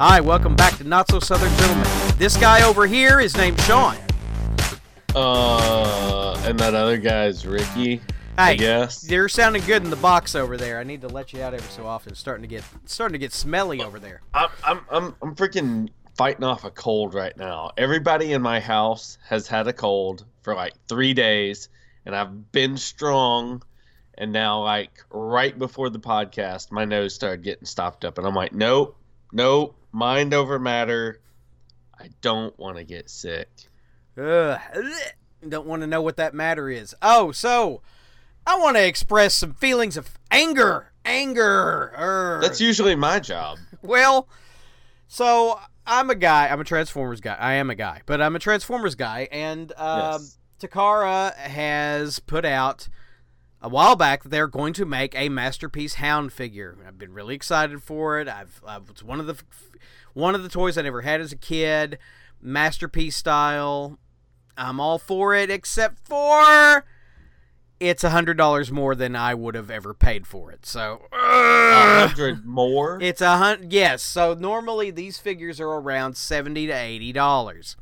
[0.00, 1.88] Hi, welcome back to Not So Southern Gentlemen.
[2.18, 3.96] This guy over here is named Sean.
[5.12, 8.00] Uh, and that other guy's Ricky.
[8.36, 9.10] I guess.
[9.10, 10.78] you're sounding good in the box over there.
[10.78, 12.12] I need to let you out every so often.
[12.12, 14.20] It's starting to get starting to get smelly over there.
[14.32, 17.72] I'm, I'm, I'm, I'm freaking fighting off a cold right now.
[17.76, 21.70] Everybody in my house has had a cold for like three days,
[22.06, 23.64] and I've been strong.
[24.16, 28.34] And now, like right before the podcast, my nose started getting stopped up, and I'm
[28.34, 28.96] like, nope,
[29.32, 31.20] nope, mind over matter.
[31.98, 33.48] I don't want to get sick.
[34.16, 34.60] Ugh.
[35.48, 36.94] Don't want to know what that matter is.
[37.02, 37.82] Oh, so
[38.46, 40.92] I want to express some feelings of anger.
[41.04, 41.92] Anger.
[41.98, 42.42] Urgh.
[42.42, 43.58] That's usually my job.
[43.80, 44.28] Well,
[45.06, 46.48] so I'm a guy.
[46.48, 47.36] I'm a Transformers guy.
[47.38, 50.38] I am a guy, but I'm a Transformers guy, and um, Yes.
[50.60, 52.88] Takara has put out
[53.60, 56.76] a while back that they're going to make a masterpiece Hound figure.
[56.86, 58.28] I've been really excited for it.
[58.28, 59.36] I've, i it's one of the
[60.14, 61.98] one of the toys I never had as a kid,
[62.40, 63.98] masterpiece style.
[64.56, 66.84] I'm all for it, except for
[67.80, 70.66] it's a hundred dollars more than I would have ever paid for it.
[70.66, 71.02] So.
[71.12, 72.98] A hundred more.
[73.00, 73.72] It's a hundred.
[73.72, 74.02] Yes.
[74.02, 77.76] So normally these figures are around seventy to eighty dollars.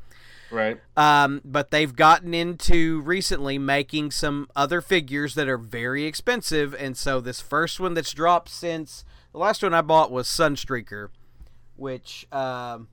[0.50, 0.80] Right.
[0.96, 6.96] Um, but they've gotten into recently making some other figures that are very expensive, and
[6.96, 11.08] so this first one that's dropped since the last one I bought was Sunstreaker,
[11.76, 12.88] which um,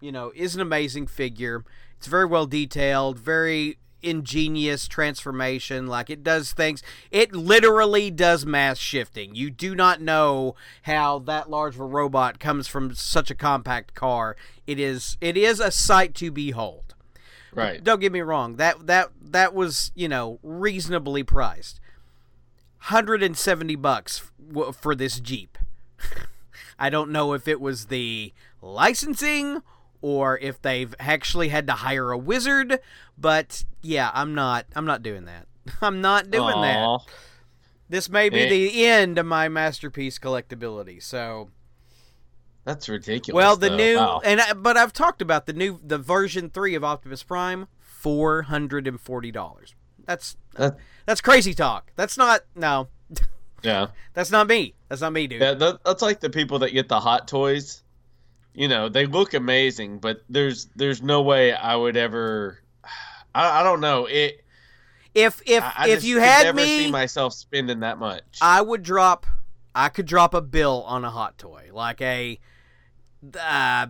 [0.00, 1.64] you know is an amazing figure.
[1.96, 5.86] It's very well detailed, very ingenious transformation.
[5.86, 6.82] Like it does things.
[7.10, 9.34] It literally does mass shifting.
[9.34, 13.94] You do not know how that large of a robot comes from such a compact
[13.94, 14.36] car.
[14.66, 15.16] It is.
[15.20, 16.83] It is a sight to behold.
[17.54, 17.82] Right.
[17.82, 18.56] Don't get me wrong.
[18.56, 21.80] That that that was you know reasonably priced.
[22.78, 25.56] Hundred and seventy bucks w- for this Jeep.
[26.78, 29.62] I don't know if it was the licensing
[30.02, 32.80] or if they've actually had to hire a wizard,
[33.16, 34.66] but yeah, I'm not.
[34.76, 35.46] I'm not doing that.
[35.80, 36.98] I'm not doing that.
[37.88, 38.48] This may be Eh.
[38.48, 41.02] the end of my masterpiece collectability.
[41.02, 41.50] So
[42.64, 43.34] That's ridiculous.
[43.36, 43.76] well, the though.
[43.76, 44.20] new Wow.
[44.24, 48.42] and I, but I've talked about the new the version three of Optimus Prime, four
[48.42, 49.74] hundred and forty dollars.
[50.06, 50.76] That's That-
[51.06, 51.92] that's crazy talk.
[51.96, 52.88] That's not no.
[53.62, 54.74] yeah, That's not me.
[54.88, 55.40] That's not me, dude.
[55.42, 55.54] yeah.
[55.54, 57.82] That, that's like the people that get the hot toys.
[58.54, 62.60] You know, they look amazing, but there's there's no way I would ever.
[63.34, 64.42] I, I don't know it.
[65.14, 68.38] if if I, I if you had never me, see myself spending that much.
[68.40, 69.26] I would drop.
[69.74, 72.38] I could drop a bill on a hot toy, like a
[73.36, 73.86] uh, uh,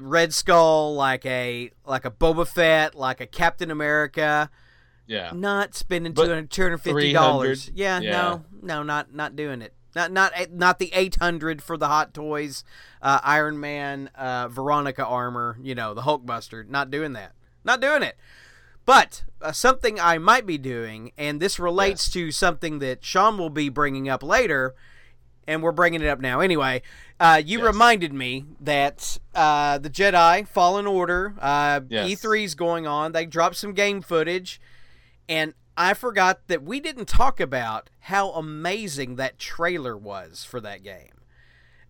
[0.00, 4.50] Red Skull, like a like a Boba Fett, like a Captain America.
[5.06, 7.64] yeah, Not spending two hundred fifty dollars.
[7.66, 7.78] 300?
[7.78, 8.10] Yeah, Yeah.
[8.10, 9.74] no, no, not not doing it.
[9.94, 12.64] Not not not the eight hundred for the hot toys,
[13.02, 15.58] uh, Iron Man, uh, Veronica armor.
[15.62, 16.66] You know the Hulkbuster.
[16.68, 17.32] Not doing that.
[17.64, 18.16] Not doing it.
[18.84, 22.12] But uh, something I might be doing, and this relates Yes.
[22.14, 24.74] to something that Sean will be bringing up later,
[25.46, 26.40] and we're bringing it up now.
[26.40, 26.82] Anyway,
[27.20, 27.66] uh, you Yes.
[27.66, 32.10] reminded me that uh, the Jedi Fallen Order uh, Yes.
[32.10, 33.12] E3 is going on.
[33.12, 34.60] They dropped some game footage,
[35.28, 40.82] and I forgot that we didn't talk about how amazing that trailer was for that
[40.82, 41.08] game.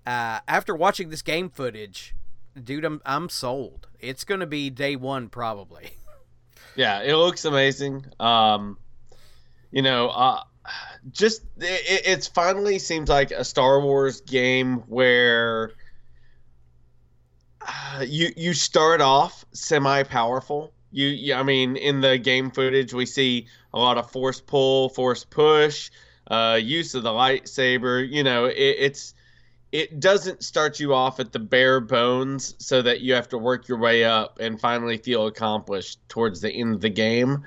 [0.06, 2.14] Uh, after watching this game footage,
[2.62, 3.86] dude, I'm I'm sold.
[4.00, 5.90] It's going to be day one probably.
[6.76, 7.00] yeah.
[7.02, 8.04] It looks amazing.
[8.18, 8.78] Um,
[9.70, 10.42] you know, uh,
[11.10, 15.72] just it, it's finally seems like a Star Wars game where
[17.66, 20.72] uh, you you start off semi powerful.
[20.90, 24.90] You, you, I mean, in the game footage, we see a lot of force pull,
[24.90, 25.90] force push,
[26.26, 28.06] uh, use of the lightsaber.
[28.06, 29.14] You know, it, it's
[29.72, 33.68] it doesn't start you off at the bare bones, so that you have to work
[33.68, 37.44] your way up and finally feel accomplished towards the end of the game.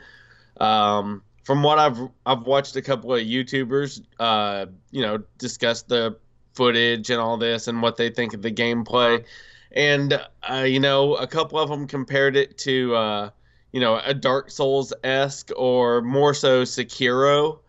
[0.59, 6.17] Um, from what I've I've watched a couple of YouTubers, uh, you know, discuss the
[6.53, 9.23] footage and all this and what they think of the gameplay,
[9.71, 10.19] and
[10.49, 13.29] uh, you know, a couple of them compared it to uh,
[13.71, 17.59] you know a Dark Souls esque or more so Sekiro.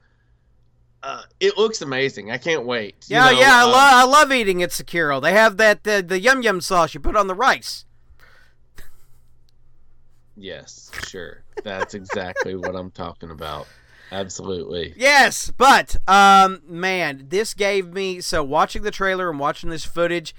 [1.02, 2.32] Uh, it looks amazing.
[2.32, 2.96] I can't wait.
[3.08, 5.23] you Yeah, know, yeah, I, uh, lo- I love eating at Sekiro.
[5.23, 7.84] They have that the yum yum sauce you put on the rice.
[10.36, 11.42] Yes, sure.
[11.64, 13.66] That's exactly what I'm talking about.
[14.12, 14.94] Absolutely.
[14.96, 20.34] Yes, but um, man, this gave me so watching the trailer and watching this footage,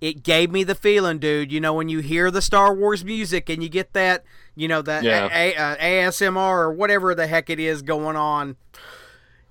[0.00, 1.52] it gave me the feeling, dude.
[1.52, 4.24] You know, when you hear the Star Wars music and you get that,
[4.54, 5.28] you know, that Yeah.
[5.30, 8.56] a- a- uh, ASMR or whatever the heck it is going on.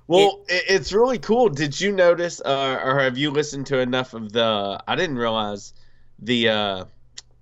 [0.08, 1.50] Well, it, it's really cool.
[1.50, 4.82] Did you notice, uh, or have you listened to enough of the?
[4.88, 5.74] I didn't realize
[6.18, 6.86] the uh,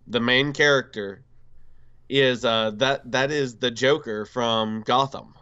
[0.07, 1.21] the main character
[2.09, 5.33] is uh, that that is the Joker from Gotham.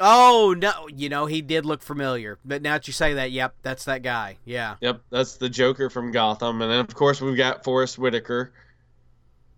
[0.00, 3.54] Oh no, you know he did look familiar, but now that you say that, yep,
[3.62, 4.38] that's that guy.
[4.44, 4.76] Yeah.
[4.80, 8.52] Yep, that's the Joker from Gotham, and then of course we've got Forest Whitaker,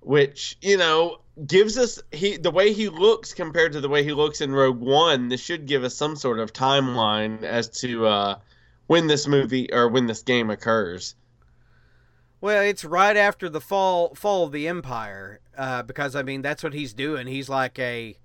[0.00, 4.12] which you know gives us he the way he looks compared to the way he
[4.12, 5.28] looks in Rogue One.
[5.28, 8.38] This should give us some sort of timeline as to uh,
[8.88, 11.14] when this movie or when this game occurs.
[12.42, 16.62] Well, it's right after the fall fall of the Empire, uh, because I mean that's
[16.62, 17.26] what he's doing.
[17.28, 18.18] He's like a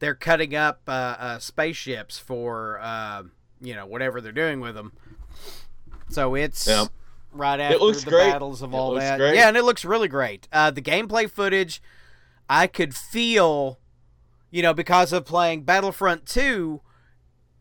[0.00, 3.22] they're cutting up uh, uh, spaceships for uh,
[3.62, 4.92] you know whatever they're doing with them.
[6.10, 6.88] So it's Yep.
[7.32, 8.30] right after looks the great.
[8.32, 9.18] battles of It all that.
[9.18, 9.36] great.
[9.36, 10.48] Yeah, and it looks really great.
[10.52, 11.80] Uh, the gameplay footage,
[12.50, 13.78] I could feel,
[14.50, 16.80] you know, because of playing Battlefront Two.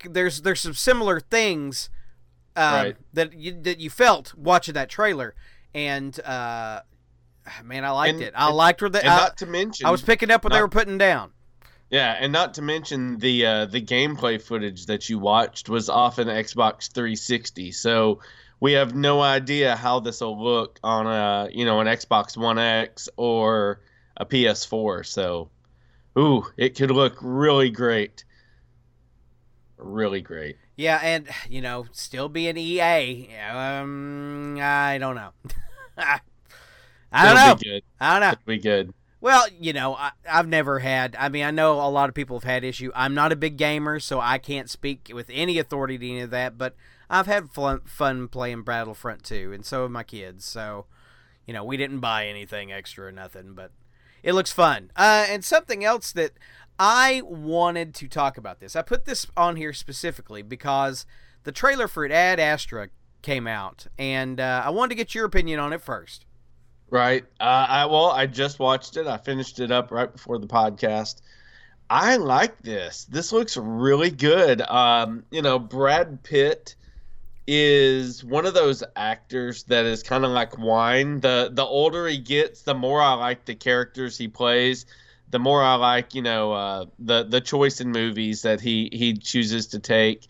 [0.03, 1.89] There's there's some similar things
[2.55, 2.95] um, Right.
[3.13, 5.33] that you that you felt watching that trailer,
[5.73, 6.81] and uh,
[7.63, 8.33] man, I liked And- it.
[8.35, 8.99] I and- liked where they.
[9.01, 11.31] And I, not to mention, I was picking up what they were putting down.
[11.89, 16.17] yeah, and not to mention the uh, the gameplay footage that you watched was off
[16.19, 17.71] an Xbox 360.
[17.71, 18.19] So
[18.59, 22.57] we have no idea how this will look on a you know an Xbox One
[22.59, 23.81] X or
[24.15, 25.05] a PS4.
[25.05, 25.49] So,
[26.17, 28.23] ooh, it could look really great,
[29.77, 30.57] really great.
[30.75, 35.31] Yeah, and you know, still being EA, um, I don't know.
[35.97, 37.55] I don't It'll know.
[37.55, 37.83] Be good.
[37.99, 38.31] I don't know.
[38.31, 38.93] It'll be good.
[39.21, 41.15] Well, you know, I, I've never had.
[41.17, 42.91] I mean, I know a lot of people have had issue.
[42.93, 46.31] I'm not a big gamer, so I can't speak with any authority to any of
[46.31, 46.57] that.
[46.57, 46.75] But
[47.09, 50.43] I've had fun, fun playing Battlefront 2, and so have my kids.
[50.43, 50.87] So,
[51.45, 53.71] you know, we didn't buy anything extra or nothing, but
[54.23, 54.91] it looks fun.
[54.95, 56.31] Uh, and something else that
[56.79, 58.75] I wanted to talk about this.
[58.75, 61.05] I put this on here specifically because
[61.43, 62.89] the trailer for it, Ad Astra,
[63.21, 66.25] came out, and uh, I wanted to get your opinion on it first.
[66.89, 67.23] Right.
[67.39, 69.07] Uh, I well, I just watched it.
[69.07, 71.21] I finished it up right before the podcast.
[71.89, 73.05] I like this.
[73.05, 74.61] This looks really good.
[74.61, 76.75] Um, you know, Brad Pitt
[77.45, 81.19] is one of those actors that is kind of like wine.
[81.19, 84.85] The the older he gets, the more I like the characters he plays.
[85.33, 89.15] The more I like, you know, uh, the the choice in movies that he he
[89.17, 90.27] chooses to take,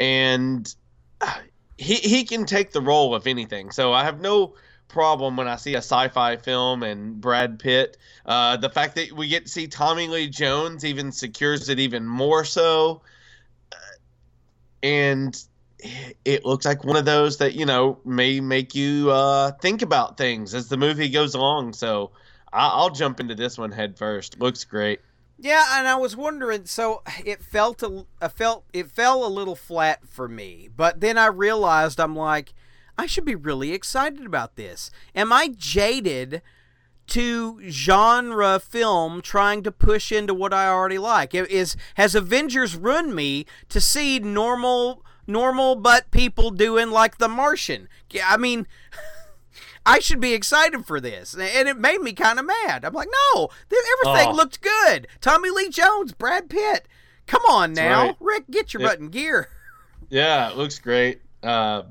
[0.00, 0.74] and
[1.22, 1.40] uh,
[1.78, 3.72] he he can take the role of anything.
[3.72, 4.56] So I have no
[4.88, 7.98] problem when I see a sci-fi film and Brad Pitt.
[8.26, 12.06] Uh, the fact that we get to see Tommy Lee Jones even secures it even
[12.08, 13.02] more so.
[13.72, 13.76] Uh,
[14.82, 15.42] And
[16.24, 20.18] it looks like one of those that you know may make you uh, think about
[20.18, 21.74] things as the movie goes along.
[21.74, 22.12] So
[22.52, 24.38] I'll jump into this one head first.
[24.40, 25.00] Looks great.
[25.38, 26.66] Yeah, and I was wondering.
[26.66, 31.16] So it felt a, I felt it fell a little flat for me, but then
[31.16, 32.52] I realized I'm like,
[32.98, 34.90] I should be really excited about this.
[35.14, 36.42] Am I jaded
[37.08, 41.34] to genre film trying to push into what I already like?
[41.34, 47.88] Is has Avengers ruined me to see normal normal but people doing like The Martian?
[48.22, 48.66] I mean.
[49.86, 52.84] I should be excited for this, and it made me kind of mad.
[52.84, 53.48] I'm like, no,
[54.04, 54.34] everything Oh.
[54.36, 55.08] looked good.
[55.20, 56.86] Tommy Lee Jones, Brad Pitt.
[57.26, 58.16] Come on now, right.
[58.20, 58.90] Rick, get your Yep.
[58.90, 59.48] butt in gear.
[60.10, 61.22] Yeah, it looks great.
[61.42, 61.82] Uh,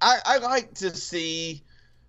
[0.00, 1.62] I, I like to see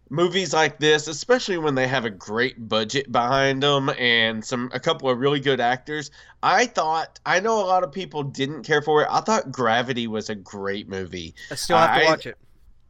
[0.09, 4.79] movies like this, especially when they have a great budget behind them and some a
[4.79, 6.11] couple of really good actors.
[6.43, 9.07] I thought I know a lot of people didn't care for it.
[9.09, 11.33] I thought Gravity was a great movie.
[11.51, 12.37] I still have to watch it.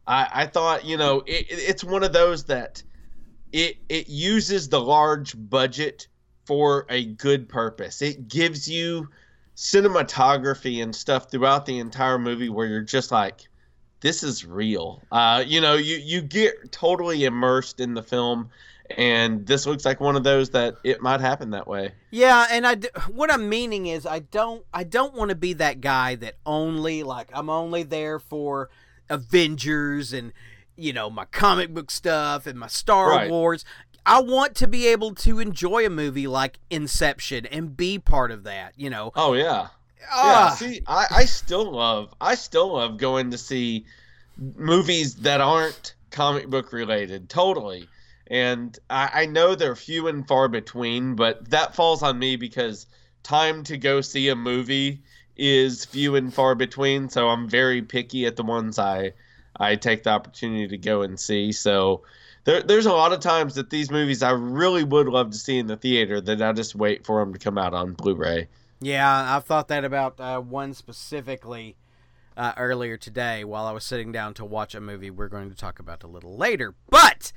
[0.08, 2.82] I, I thought you know it, it- it's one of those that
[3.52, 6.08] it it uses the large budget
[6.46, 8.00] for a good purpose.
[8.02, 9.08] It gives you
[9.56, 13.48] cinematography and stuff throughout the entire movie where you're just like,
[14.00, 15.02] this is real.
[15.12, 18.50] Uh, you know, you you get totally immersed in the film,
[18.96, 21.92] and this looks like one of those that it might happen that way.
[22.10, 22.76] Yeah, and I
[23.08, 27.02] what I'm meaning is I don't I don't want to be that guy that only
[27.02, 28.70] like I'm only there for
[29.10, 30.32] Avengers and
[30.76, 33.30] you know my comic book stuff and my Star Right.
[33.30, 33.64] Wars.
[34.06, 38.44] I want to be able to enjoy a movie like Inception and be part of
[38.44, 38.72] that.
[38.76, 39.68] You know, Oh yeah.
[40.00, 43.84] Yeah, Ah, see, I, I still love I still love going to see
[44.56, 47.88] movies that aren't comic book related, totally.
[48.30, 52.86] And I, I know they're few and far between, but that falls on me because
[53.22, 55.02] time to go see a movie
[55.38, 57.08] is few and far between.
[57.08, 59.12] So I'm very picky at the ones I
[59.56, 61.52] I take the opportunity to go and see.
[61.52, 62.02] So
[62.44, 65.58] there, there's a lot of times that these movies I really would love to see
[65.58, 68.48] in the theater that I just wait for them to come out on Blu-ray.
[68.80, 71.76] Yeah, I've thought that about uh, one specifically
[72.36, 75.56] uh, earlier today while I was sitting down to watch a movie we're going to
[75.56, 76.74] talk about a little later.
[76.88, 77.32] But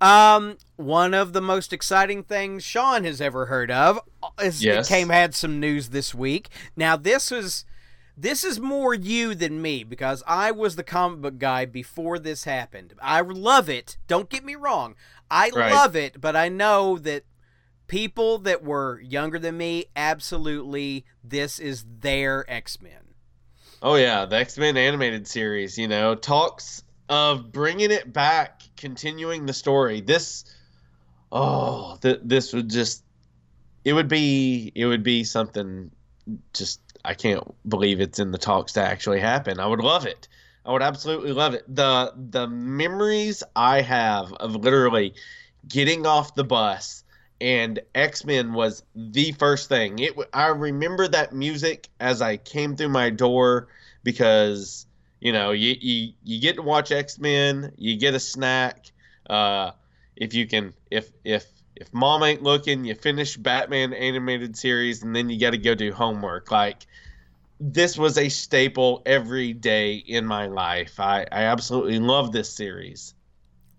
[0.00, 3.98] Um, one of the most exciting things Sean has ever heard of
[4.42, 4.86] is Yes.
[4.86, 6.48] it came had some news this week.
[6.76, 7.64] Now this was
[8.18, 12.44] this is more you than me because I was the comic book guy before this
[12.44, 12.94] happened.
[13.00, 13.96] I love it.
[14.06, 14.96] Don't get me wrong.
[15.30, 15.72] I Right.
[15.72, 17.24] love it, but I know that
[17.88, 23.14] people that were younger than me absolutely this is their X-Men.
[23.82, 25.76] Oh yeah, the X Men animated series.
[25.78, 30.00] You know, talks of bringing it back, continuing the story.
[30.00, 30.44] This,
[31.32, 33.02] oh, th- this would just,
[33.84, 35.90] it would be, it would be something.
[36.52, 39.60] Just, I can't believe it's in the talks to actually happen.
[39.60, 40.28] I would love it.
[40.66, 41.64] I would absolutely love it.
[41.72, 45.14] The the memories I have of literally
[45.68, 47.04] getting off the bus
[47.40, 50.00] and X-Men was the first thing.
[50.00, 53.68] It I remember that music as I came through my door
[54.02, 54.86] because
[55.26, 58.92] you know, you you, you get to watch X-Men, you get a snack.
[59.28, 59.72] Uh
[60.14, 65.16] if you can if if if mom ain't looking, you finish Batman animated series and
[65.16, 66.52] then you got to go do homework.
[66.52, 66.86] Like
[67.58, 71.00] this was a staple every day in my life.
[71.00, 73.12] I, I absolutely love this series.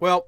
[0.01, 0.27] Well,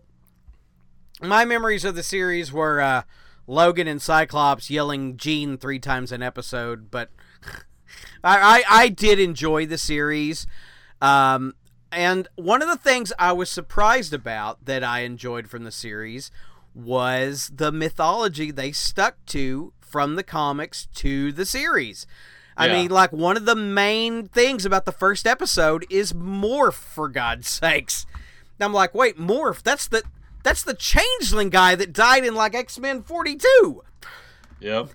[1.21, 3.01] my memories of the series were uh,
[3.45, 7.09] Logan and Cyclops yelling Jean three times an episode, but
[8.23, 10.47] I, I, I did enjoy the series.
[11.01, 11.53] Um,
[11.91, 16.29] and one of the things I was surprised about that I enjoyed from the series
[16.75, 22.05] was the mythology they stuck to from the comics to the series.
[22.55, 22.73] I Yeah.
[22.73, 27.47] mean, like one of the main things about the first episode is Morph, for God's
[27.47, 28.05] sakes.
[28.59, 30.03] And I'm like, wait, Morph, that's the
[30.43, 33.81] that's the changeling guy that died in like X Men 42.
[34.59, 34.89] Yep.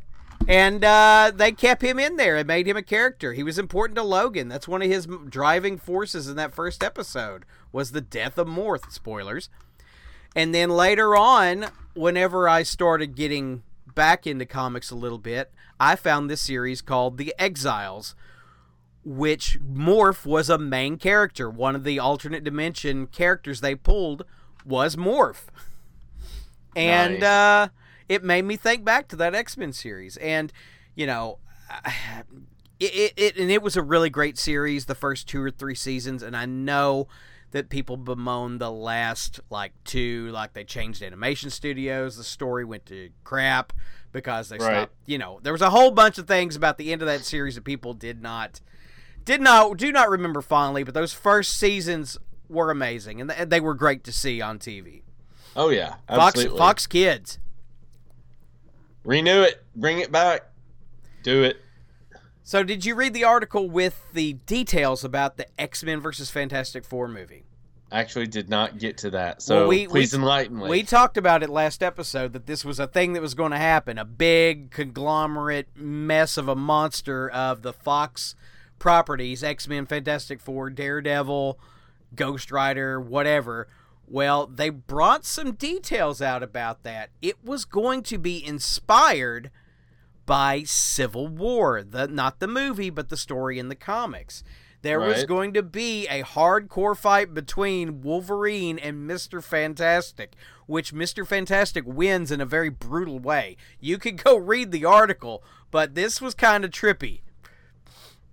[0.46, 3.32] And uh, they kept him in there and made him a character.
[3.32, 4.48] He was important to Logan.
[4.48, 8.90] That's one of his driving forces in that first episode was the death of Morph.
[8.90, 9.48] Spoilers.
[10.36, 13.62] And then later on, whenever I started getting
[13.94, 18.14] back into comics a little bit, I found this series called The Exiles,
[19.04, 21.48] which Morph was a main character.
[21.48, 24.24] One of the alternate dimension characters they pulled
[24.64, 25.44] was Morph.
[26.76, 27.22] And Nice.
[27.22, 27.68] uh,
[28.08, 30.16] it made me think back to that X Men series.
[30.18, 30.52] And,
[30.94, 31.38] you know,
[32.80, 35.75] it, it, it, and it was a really great series, the first two or three
[35.75, 36.23] seasons.
[36.23, 37.08] And I know
[37.52, 42.84] that people bemoan the last like two, like they changed animation studios, the story went
[42.87, 43.73] to crap
[44.12, 44.73] because they Right.
[44.82, 44.92] stopped.
[45.06, 47.54] You know, there was a whole bunch of things about the end of that series
[47.54, 48.61] that people did not
[49.25, 50.82] did not do not remember fondly.
[50.82, 52.18] But those first seasons
[52.49, 55.02] were amazing, and they were great to see on TV.
[55.56, 55.94] Oh yeah.
[56.08, 57.38] Fox Fox Kids.
[59.04, 59.62] Renew it.
[59.76, 60.42] Bring it back.
[61.23, 61.58] Do it.
[62.42, 66.84] So, did you read the article with the details about the X Men versus Fantastic
[66.84, 67.44] Four movie?
[67.92, 69.40] Actually, did not get to that.
[69.40, 70.68] So Well, we- please we- enlighten me.
[70.68, 73.58] We talked about it last episode that this was a thing that was going to
[73.58, 78.34] happen a big conglomerate mess of a monster of the Fox
[78.78, 81.58] properties X Men, Fantastic Four, Daredevil,
[82.14, 83.68] Ghost Rider, whatever.
[84.06, 87.11] Well, they brought some details out about that.
[87.23, 89.50] It was going to be inspired
[90.26, 94.42] by Civil War, the not the movie, but the story in the comics.
[94.82, 99.42] There was going to be a hardcore fight between Wolverine and Mr.
[99.42, 100.34] Fantastic,
[100.66, 101.26] which Mr.
[101.26, 103.56] Fantastic wins in a very brutal way.
[103.80, 107.23] You could go read the article, but this was kind of trippy.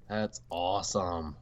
[0.09, 1.37] That's awesome.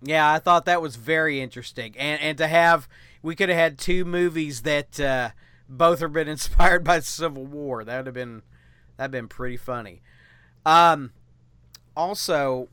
[0.00, 2.88] Yeah, I thought that was very interesting, and and to have
[3.24, 5.30] we could have had two movies that uh,
[5.68, 7.82] both have been inspired by Civil War.
[7.82, 8.42] That would have been
[8.96, 10.02] that'd been pretty funny.
[10.66, 11.10] Um,
[11.96, 12.68] also,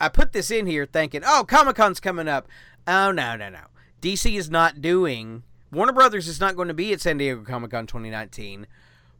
[0.00, 2.46] I put this in here thinking, oh, Comic Con's coming up.
[2.86, 3.64] Oh no no no,
[4.02, 5.42] DC is not doing.
[5.72, 8.66] Warner Brothers is not going to be at San Diego Comic Con 2019,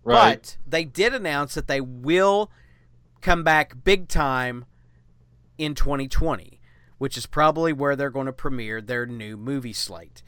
[0.05, 0.37] Right.
[0.39, 2.51] but they did announce that they will
[3.21, 4.65] come back big time
[5.59, 6.58] in 2020,
[6.99, 10.23] which is probably where they're going to premiere their new movie slate.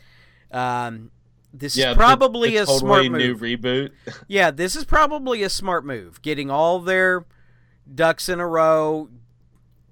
[0.51, 1.11] Um,
[1.53, 1.91] this yeah.
[1.91, 3.41] is the- probably the a totally smart new move.
[3.41, 3.91] reboot.
[4.29, 6.23] Yeah, this is probably a smart move.
[6.23, 7.27] Getting all their
[7.93, 9.09] ducks in a row,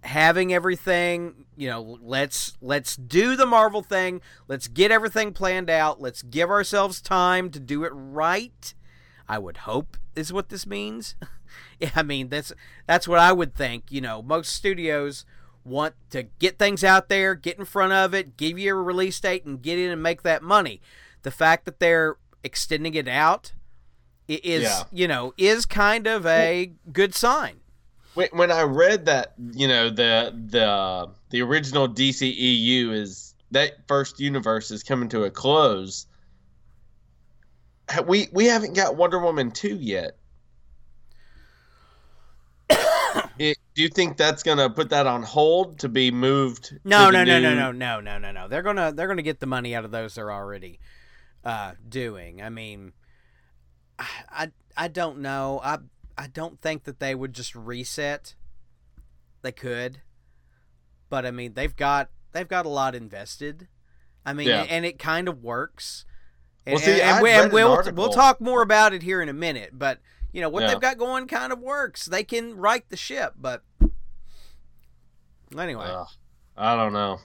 [0.02, 4.20] having everything, you know, let's let's do the Marvel thing.
[4.47, 6.00] Let's get everything planned out.
[6.00, 8.75] Let's give ourselves time to do it right.
[9.28, 11.16] I would hope is what this means.
[11.80, 12.52] yeah, I mean, that's
[12.87, 14.23] that's what I would think, you know.
[14.23, 15.25] Most studios
[15.68, 19.18] want to get things out there, get in front of it, give you a release
[19.20, 20.80] date and get in and make that money.
[21.22, 23.52] The fact that they're extending it out
[24.28, 24.82] is, Yeah.
[24.92, 27.60] you know, is kind of a good sign.
[28.14, 34.18] when, when I read that, you know, the the the original DCEU is that first
[34.20, 36.06] universe is coming to a close.
[38.06, 40.17] we we haven't got Wonder Woman two yet.
[43.38, 46.78] It, do you think that's gonna put that on hold to be moved?
[46.84, 48.48] No, no, no, new- no, no, no, no, no, no.
[48.48, 50.80] They're gonna they're gonna get the money out of those they're already
[51.44, 52.42] uh, doing.
[52.42, 52.92] I mean,
[53.98, 55.60] I, I I don't know.
[55.62, 55.78] I
[56.16, 58.34] I don't think that they would just reset.
[59.42, 60.00] They could,
[61.08, 63.68] but I mean they've got they've got a lot invested.
[64.26, 64.66] I mean, Yeah.
[64.68, 66.04] and it kind of works.
[66.66, 69.22] And, Well, see, and, we, and an we'll article- we'll talk more about it here
[69.22, 69.70] in a minute.
[69.72, 70.00] But
[70.32, 70.68] you know what Yeah.
[70.68, 72.06] they've got going kind of works.
[72.06, 73.62] They can right the ship, but
[75.56, 75.87] anyway.
[75.88, 76.06] Ugh,
[76.56, 77.18] I don't know.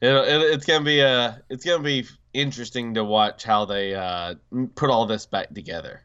[0.00, 4.34] It, it, it's gonna be uh it's gonna be interesting to watch how they uh
[4.74, 6.02] put all this back together.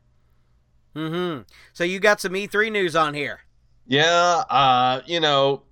[0.96, 1.42] Mm-hmm.
[1.74, 3.40] So you got some E3 news on here.
[3.86, 5.64] Yeah, uh, you know,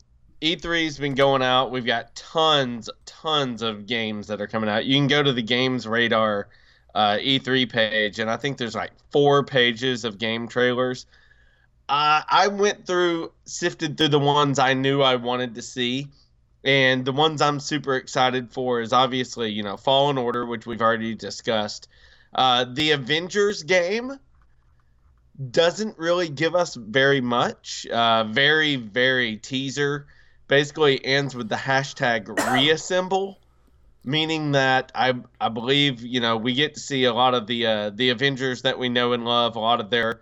[0.42, 1.72] E3's been going out.
[1.72, 4.86] We've got tons, tons of games that are coming out.
[4.86, 6.48] You can go to the Games Radar
[6.96, 11.06] uh, E3 page, and I think there's like four pages of game trailers.
[11.88, 16.08] Uh, I went through, sifted through the ones I knew I wanted to see,
[16.64, 20.82] and the ones I'm super excited for is obviously, you know, Fallen Order, which we've
[20.82, 21.90] already discussed.
[22.34, 24.18] Uh, the Avengers game
[25.52, 27.86] doesn't really give us very much.
[27.88, 30.08] Uh, very, very teaser.
[30.48, 33.40] Basically ends with the hashtag reassemble,
[34.06, 37.66] meaning that I I believe you know we get to see a lot of the
[37.66, 39.56] uh, the Avengers that we know and love.
[39.56, 40.22] A lot of their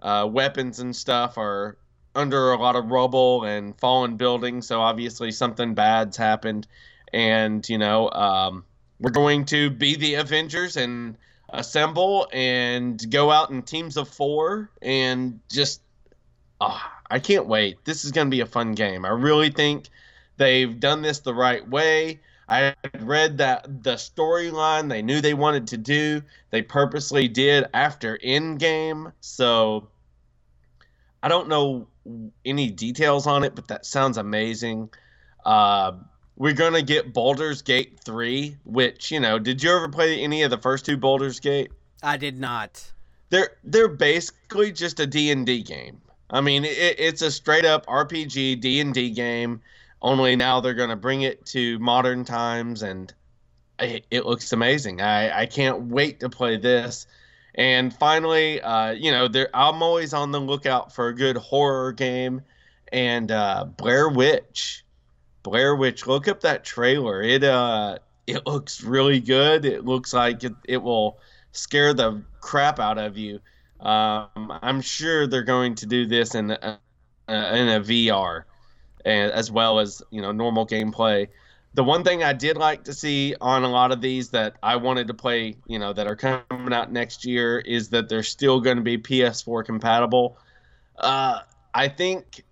[0.00, 1.76] uh, weapons and stuff are
[2.14, 4.66] under a lot of rubble and fallen buildings.
[4.68, 6.66] So obviously something bad's happened,
[7.12, 8.64] and you know um,
[9.00, 11.16] we're going to be the Avengers and
[11.50, 15.82] assemble and go out in teams of four and just
[16.60, 17.84] ah, I can't wait.
[17.84, 19.04] This is going to be a fun game.
[19.04, 19.88] I really think
[20.36, 22.20] they've done this the right way.
[22.48, 28.18] I read that the storyline they knew they wanted to do, they purposely did after
[28.18, 29.12] Endgame.
[29.20, 29.88] So
[31.22, 31.86] I don't know
[32.44, 34.90] any details on it, but that sounds amazing.
[35.44, 35.92] Uh,
[36.36, 40.50] we're gonna get Baldur's Gate three, which you know, did you ever play any of
[40.50, 41.70] the first two Baldur's Gate?
[42.02, 42.92] I did not.
[43.30, 46.00] They're they're basically just a D and D game.
[46.30, 49.60] I mean, it, it's a straight up RPG D and D game.
[50.04, 53.12] Only now they're gonna bring it to modern times, and
[53.78, 55.00] it, it looks amazing.
[55.00, 57.06] I I can't wait to play this.
[57.54, 61.92] And finally, uh, you know, there I'm always on the lookout for a good horror
[61.92, 62.42] game,
[62.92, 64.84] and uh, Blair Witch.
[65.42, 67.22] Blair Witch, look up that trailer.
[67.22, 69.64] It uh it looks really good.
[69.64, 71.18] It looks like it, it will
[71.52, 73.40] scare the crap out of you.
[73.80, 76.78] Um, I'm sure they're going to do this in a,
[77.28, 78.44] in a VR,
[79.04, 81.28] and as well as you know normal gameplay.
[81.74, 84.76] The one thing I did like to see on a lot of these that I
[84.76, 88.60] wanted to play, you know, that are coming out next year, is that they're still
[88.60, 90.38] going to be PS4 compatible.
[90.96, 91.40] Uh,
[91.74, 92.44] I think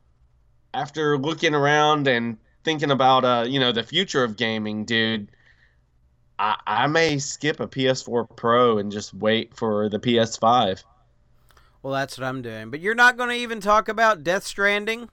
[0.75, 5.29] after looking around and thinking about uh you know the future of gaming dude
[6.38, 10.83] i i may skip a ps4 pro and just wait for the ps5
[11.83, 12.71] Well, that's what I'm doing.
[12.71, 15.09] But you're not going to even talk about Death Stranding?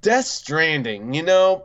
[0.00, 1.64] Death stranding you know?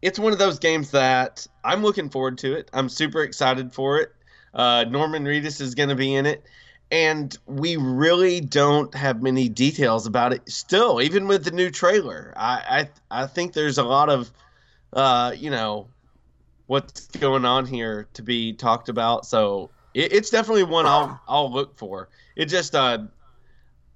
[0.00, 2.68] It's one of those games that i'm looking forward to it.
[2.72, 4.12] I'm super excited for it.
[4.54, 6.44] Uh norman reedus is going to be in it.
[6.90, 12.34] And we really don't have many details about it still even with the new trailer.
[12.36, 14.30] I i, I think there's a lot of
[14.92, 15.88] uh you know
[16.66, 19.26] what's going on here to be talked about.
[19.26, 22.08] So it, it's definitely one i'll i'll look for.
[22.36, 22.98] It just uh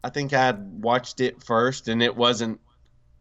[0.05, 2.61] i think i had watched it first and it wasn't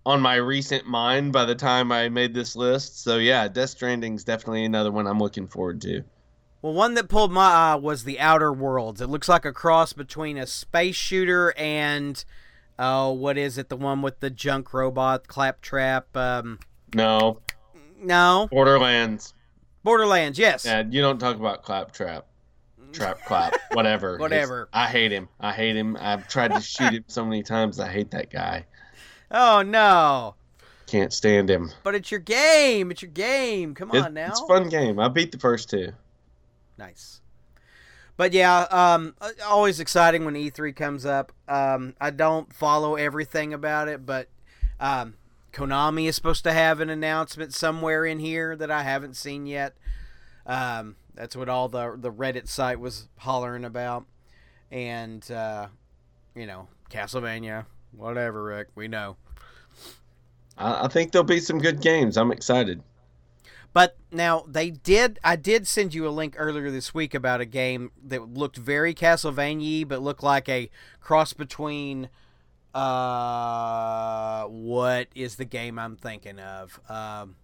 [0.05, 4.23] on my recent mind by the time i made this list so yeah death stranding's
[4.23, 6.03] definitely another one i'm looking forward to
[6.61, 8.99] Well, one that pulled my eye was The Outer Worlds.
[9.01, 12.23] It looks like a cross between a space shooter and,
[12.79, 13.69] oh, what is it?
[13.69, 16.15] The one with the junk robot, Claptrap.
[16.17, 16.57] Um,
[16.95, 17.41] no
[18.01, 19.33] no, borderlands
[19.83, 20.39] Borderlands.
[20.39, 20.65] Yes.
[20.65, 22.25] Yeah, you don't talk about claptrap.
[22.93, 24.17] Trap clap, whatever.
[24.19, 24.63] Whatever.
[24.63, 25.27] It's- I hate him.
[25.39, 25.97] I hate him.
[25.99, 27.79] I've tried to shoot him so many times.
[27.79, 28.65] I hate that guy.
[29.37, 30.35] Oh no!
[30.87, 31.71] Can't stand him.
[31.83, 32.89] But it's your game.
[32.89, 33.75] It's your game.
[33.75, 34.29] Come on It- now.
[34.29, 34.97] It's a fun game.
[34.99, 35.91] I beat the first two.
[36.77, 37.19] Nice.
[38.17, 41.33] But yeah, um, uh, always exciting when E3 comes up.
[41.49, 44.29] Um, I don't follow everything about it, but
[44.79, 45.15] um,
[45.51, 49.73] Konami is supposed to have an announcement somewhere in here that I haven't seen yet.
[50.45, 54.05] Um, that's what all the the Reddit site was hollering about,
[54.71, 55.67] and uh,
[56.35, 58.67] you know, Castlevania, whatever, Rick.
[58.75, 59.17] We know.
[60.57, 62.17] I, I think there'll be some good games.
[62.17, 62.81] I'm excited.
[63.75, 65.19] But now they did.
[65.21, 68.93] I did send you a link earlier this week about a game that looked very
[68.93, 70.69] Castlevania, but looked like a
[71.01, 72.09] cross between.
[72.73, 76.79] Uh, what is the game I'm thinking of?
[76.87, 77.35] Um,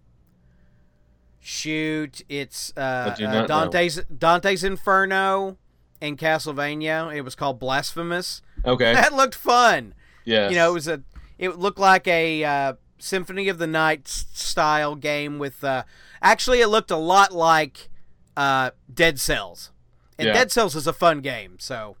[1.38, 4.02] shoot, it's uh, uh, Dante's know.
[4.16, 5.58] Dante's Inferno
[6.00, 7.14] in Castlevania.
[7.14, 8.40] It was called Blasphemous.
[8.64, 9.92] Okay, that looked fun.
[10.24, 11.02] Yeah, you know, it was a.
[11.38, 15.64] It looked like a uh, Symphony of the Night style game with.
[15.64, 15.82] Uh,
[16.22, 17.90] actually, it looked a lot like
[18.36, 19.72] uh, Dead Cells,
[20.18, 20.34] and yeah.
[20.34, 21.56] Dead Cells is a fun game.
[21.58, 21.96] So,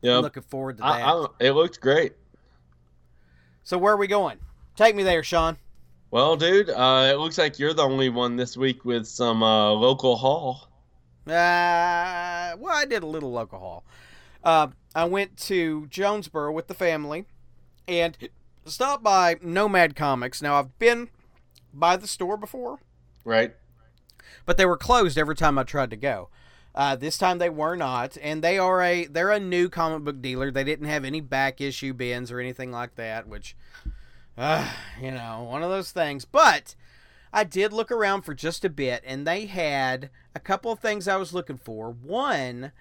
[0.00, 0.86] yeah, looking forward to that.
[0.86, 2.12] I, I, it looked great.
[3.64, 4.38] So where are we going?
[4.76, 5.58] Take me there, Sean.
[6.12, 9.72] Well, dude, uh, it looks like you're the only one this week with some uh,
[9.72, 10.68] local haul.
[11.26, 13.84] Uh, well, I did a little local haul.
[14.44, 17.26] Uh, I went to Jonesboro with the family,
[17.88, 18.16] and
[18.66, 20.42] stop by Nomad Comics.
[20.42, 21.08] Now I've been
[21.72, 22.78] by the store before,
[23.24, 23.54] right?
[24.44, 26.28] But they were closed every time I tried to go.
[26.74, 30.22] Uh, this time they were not, and they are a they're a new comic book
[30.22, 30.50] dealer.
[30.50, 33.54] They didn't have any back issue bins or anything like that, which,
[34.38, 34.70] uh,
[35.00, 36.24] you know, one of those things.
[36.24, 36.74] But
[37.32, 41.06] I did look around for just a bit, and they had a couple of things
[41.06, 41.90] I was looking for.
[41.90, 42.72] One,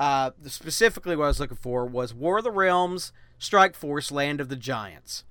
[0.00, 4.40] uh, specifically what I was looking for was War of the Realms Strike Force Land
[4.40, 5.24] of the Giants.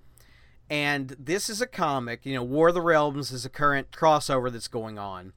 [0.70, 4.52] And this is a comic, you know, War of the Realms is a current crossover
[4.52, 5.34] that's going on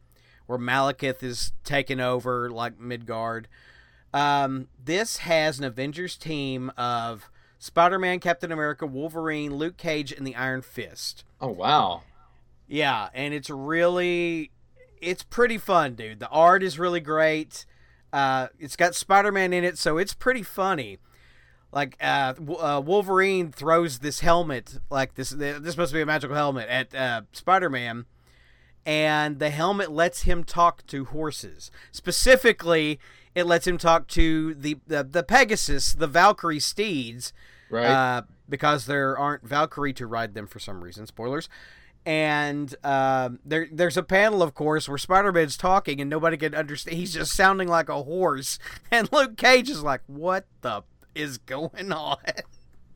[0.46, 3.46] where Malekith is taking over like Midgard.
[4.12, 7.30] Um, this has an Avengers team of
[7.60, 11.24] Spider Man, Captain America, Wolverine, Luke Cage, and the Iron Fist.
[11.40, 12.02] Oh, wow.
[12.66, 14.50] Yeah, and it's really.
[15.00, 16.18] It's pretty fun, dude.
[16.18, 17.64] The art is really great.
[18.12, 20.98] Uh, it's got Spider Man in it, so it's pretty funny
[21.72, 25.30] like uh, uh, Wolverine throws this helmet, like this.
[25.30, 28.06] This must be a magical helmet at uh, Spider Man,
[28.84, 31.70] and the helmet lets him talk to horses.
[31.92, 32.98] Specifically,
[33.34, 37.32] it lets him talk to the the, the Pegasus, the Valkyrie steeds,
[37.70, 37.86] right?
[37.86, 41.06] Uh, because there aren't Valkyrie to ride them for some reason.
[41.06, 41.48] Spoilers.
[42.06, 46.96] And uh, there, there's a panel, of course, where Spider-Man's talking and nobody can understand.
[46.96, 48.58] He's just sounding like a horse,
[48.90, 50.82] and Luke Cage is like, "What the
[51.14, 52.18] is going on?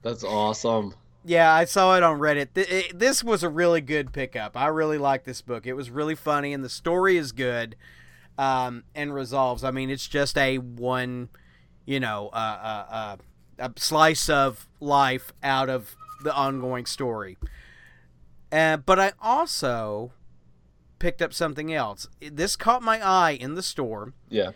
[0.02, 0.94] That's awesome.
[1.24, 2.98] Yeah, I saw it on Reddit.
[2.98, 4.56] This was a really good pickup.
[4.56, 5.66] I really like this book.
[5.66, 7.76] It was really funny, and the story is good
[8.36, 9.64] um, and resolves.
[9.64, 11.30] I mean, it's just a one,
[11.86, 13.16] you know, uh, uh, uh,
[13.58, 17.38] a slice of life out of the ongoing story.
[18.52, 20.12] Uh, but I also
[20.98, 22.06] picked up something else.
[22.20, 24.12] This caught my eye in the store.
[24.28, 24.50] Yeah.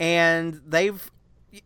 [0.00, 1.10] And they've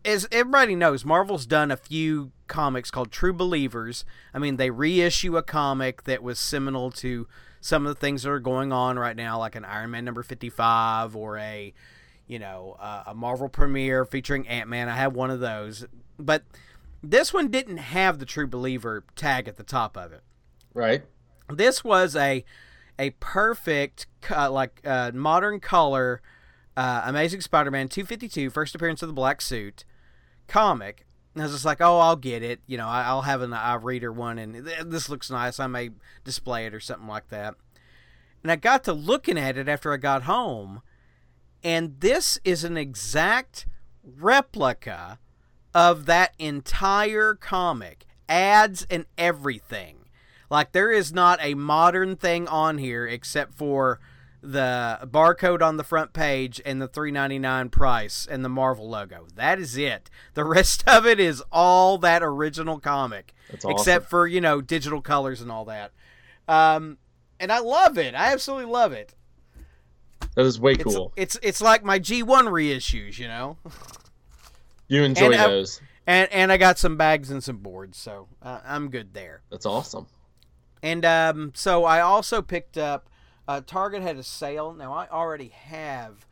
[0.04, 4.04] as everybody knows, Marvel's done a few comics called True Believers.
[4.32, 7.26] I mean, they reissue a comic that was seminal to
[7.60, 10.22] some of the things that are going on right now, like an Iron Man number
[10.22, 11.72] 55 or a,
[12.26, 14.88] you know, uh, a Marvel premiere featuring Ant Man.
[14.88, 15.86] I have one of those.
[16.18, 16.44] But
[17.02, 20.22] this one didn't have the True Believer tag at the top of it.
[20.74, 21.02] Right.
[21.48, 22.44] This was a
[22.98, 26.20] a perfect, uh, like, uh, modern color
[26.76, 29.84] uh, Amazing Spider-Man 252, first appearance of the black suit
[30.48, 31.06] comic.
[31.34, 32.60] And I was just like, oh, I'll get it.
[32.66, 34.54] You know, I'll have an I reader one, and
[34.84, 35.58] this looks nice.
[35.58, 35.90] I may
[36.24, 37.54] display it or something like that.
[38.42, 40.82] And I got to looking at it after I got home,
[41.62, 43.66] and this is an exact
[44.04, 45.18] replica
[45.74, 50.02] of that entire comic, ads and everything.
[50.50, 54.00] Like there is not a modern thing on here except for
[54.42, 59.26] the barcode on the front page and the 3.99 price and the Marvel logo.
[59.36, 60.10] That is it.
[60.34, 63.70] The rest of it is all that original comic, awesome.
[63.70, 65.92] except for you know digital colors and all that.
[66.48, 66.98] Um,
[67.38, 68.14] and I love it.
[68.14, 69.14] I absolutely love it.
[70.34, 71.12] That is way it's, cool.
[71.16, 73.58] It's it's like my G1 reissues, you know.
[74.88, 75.80] You enjoy and those.
[75.80, 79.42] I, and and I got some bags and some boards, so uh, I'm good there.
[79.50, 80.06] That's awesome.
[80.82, 83.08] And um, so I also picked up
[83.48, 84.72] uh, Target had a sale.
[84.72, 86.26] Now I already have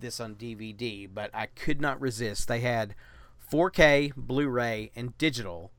[0.00, 2.48] this on DVD, but I could not resist.
[2.48, 2.94] They had
[3.50, 5.72] 4K, Blu-ray, and digital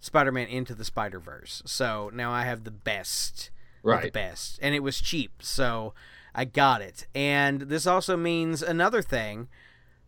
[0.00, 1.62] Spider-Man Into the Spider-Verse.
[1.66, 3.50] So now I have the best,
[3.82, 4.04] right?
[4.04, 5.94] The best, and it was cheap, so
[6.34, 7.06] I got it.
[7.14, 9.48] And this also means another thing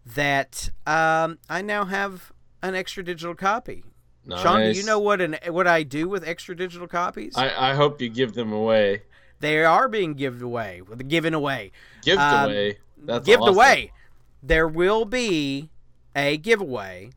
[0.05, 3.85] that um, I now have an extra digital copy.
[4.25, 4.43] Nice.
[4.43, 7.37] Sean, do you know what an what I do with extra digital copies?
[7.37, 9.03] I, I hope you give them away.
[9.43, 10.83] They are being given away.
[11.09, 11.73] Given away.
[12.03, 12.79] Given um, away.
[12.97, 13.55] That's given awesome.
[13.55, 13.93] away.
[14.43, 15.69] There will be
[16.15, 17.11] a giveaway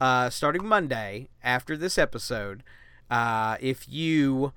[0.00, 2.62] uh, starting Monday after this episode.
[3.10, 4.52] Uh, if you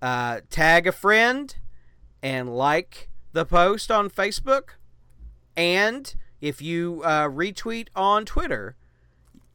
[0.00, 1.56] uh, tag a friend
[2.22, 4.70] and like the post on Facebook.
[5.56, 8.76] And if you uh, retweet on Twitter,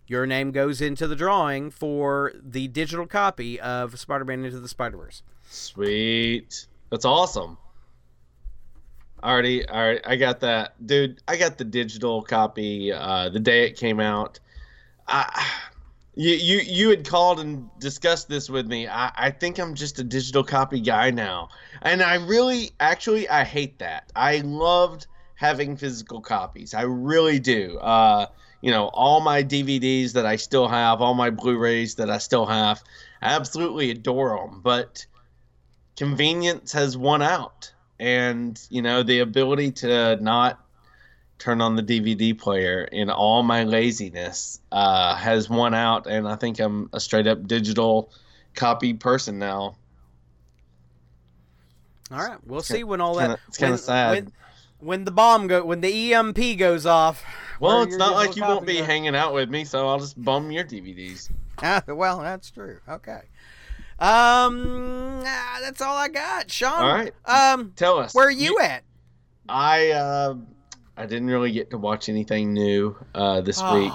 [0.05, 4.67] your name goes into the drawing for the digital copy of Spider Man Into the
[4.67, 5.23] Spider Verse.
[5.49, 6.67] Sweet.
[6.93, 7.57] That's awesome.
[9.23, 11.23] Already, all right, I got that, dude.
[11.27, 14.39] I got the digital copy uh, the day it came out.
[15.07, 15.43] I,
[16.13, 18.87] you, you, you had called and discussed this with me.
[18.87, 21.49] I, I think I'm just a digital copy guy now,
[21.81, 24.11] and I really, actually, I hate that.
[24.15, 26.75] I loved having physical copies.
[26.75, 27.79] I really do.
[27.79, 28.27] Uh,
[28.61, 32.45] you know, all my DVDs that I still have, all my Blu-rays that I still
[32.45, 32.83] have,
[33.19, 34.61] I absolutely adore them.
[34.61, 35.07] But
[35.95, 40.59] convenience has won out and you know the ability to not
[41.43, 46.35] turn on the DVD player in all my laziness uh, has won out, and I
[46.35, 48.11] think I'm a straight up digital
[48.55, 49.75] copy person now.
[52.11, 53.39] All right, we'll it's see kinda, when all that.
[53.47, 54.11] It's kind of sad.
[54.11, 54.33] When,
[54.79, 57.23] when, the bomb go, when the EMP goes off.
[57.59, 60.51] Well, it's not like you won't be hanging out with me, so I'll just bum
[60.51, 61.29] your DVDs.
[61.87, 62.79] well, that's true.
[62.87, 63.21] Okay.
[63.99, 66.73] Um, ah, that's all I got, Sean.
[66.73, 67.13] All right.
[67.25, 68.83] Um, tell us where are you, you at?
[69.47, 70.35] I uh,
[70.97, 73.79] I didn't really get to watch anything new uh, this oh.
[73.79, 73.93] week.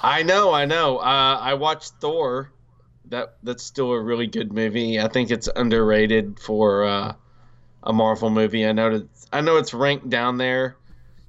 [0.00, 0.98] I know, I know.
[0.98, 2.52] Uh, I watched Thor.
[3.06, 5.00] That that's still a really good movie.
[5.00, 7.14] I think it's underrated for uh,
[7.82, 8.66] a Marvel movie.
[8.66, 10.76] I know it's, I know it's ranked down there,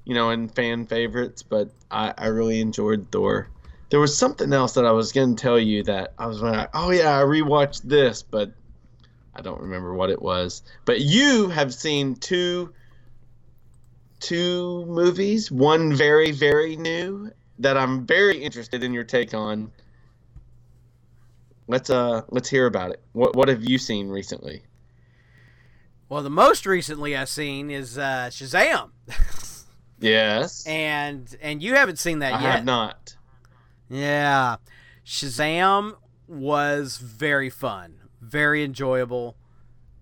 [0.04, 3.48] you know, in fan favorites, but I, I really enjoyed Thor
[3.90, 6.70] there was something else that I was going to tell you that I was like,
[6.74, 8.52] oh yeah, I rewatched this, but
[9.34, 10.62] I don't remember what it was.
[10.84, 12.72] But you have seen two
[14.20, 19.72] two movies, one very very new that I'm very interested in your take on.
[21.66, 23.02] Let's uh let's hear about it.
[23.12, 24.62] What what have you seen recently?
[26.08, 28.90] Well, the most recently I've seen is uh, Shazam.
[30.00, 30.66] yes.
[30.66, 32.48] And and you haven't seen that I yet.
[32.48, 33.16] I have not.
[33.90, 34.56] Yeah.
[35.04, 35.96] Shazam
[36.28, 39.36] was very fun, very enjoyable.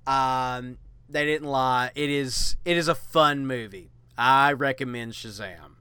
[0.07, 1.90] Um, they didn't lie.
[1.94, 3.90] It is it is a fun movie.
[4.16, 5.77] I recommend Shazam.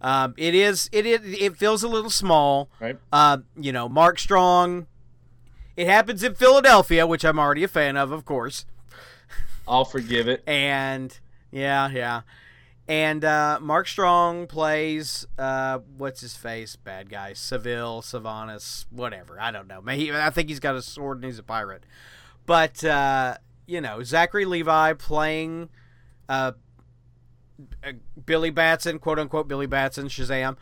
[0.00, 2.68] Um, it is it, it it feels a little small.
[2.80, 2.98] Right.
[3.12, 4.86] Uh, you know, Mark Strong.
[5.76, 8.64] It happens in Philadelphia, which I'm already a fan of, of course.
[9.68, 10.42] I'll forgive it.
[10.46, 11.16] And
[11.50, 12.22] yeah, yeah.
[12.88, 19.40] And uh, Mark Strong plays uh, what's his face, bad guy, Seville, Savanas, whatever.
[19.40, 19.80] I don't know.
[19.82, 21.84] Maybe, I think he's got a sword and he's a pirate.
[22.44, 25.68] But uh, you know, Zachary Levi playing
[26.28, 26.52] uh,
[27.82, 27.92] uh,
[28.24, 30.56] Billy Batson, quote unquote Billy Batson, Shazam.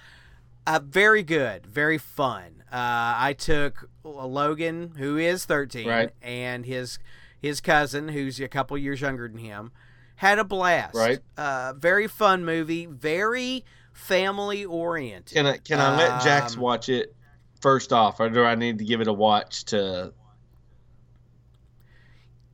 [0.66, 2.62] Uh, very good, very fun.
[2.76, 6.10] I took Logan, who is thirteen, right.
[6.22, 6.98] and his
[7.40, 9.70] his cousin, who's a couple years younger than him
[10.16, 10.94] had a blast.
[10.94, 11.20] Right.
[11.36, 12.86] Uh, very fun movie.
[12.86, 15.34] Very family oriented.
[15.34, 17.14] Can I can I let Jax um, watch it
[17.60, 20.12] first off, or do I need to give it a watch to?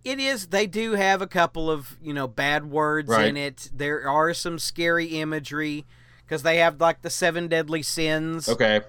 [0.04, 0.46] It is.
[0.46, 3.26] They do have a couple of you know bad words right.
[3.26, 3.70] in it.
[3.74, 5.84] There are some scary imagery
[6.24, 8.48] because they have like the seven deadly sins.
[8.48, 8.82] Okay.